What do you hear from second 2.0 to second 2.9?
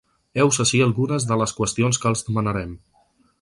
que els demanarem.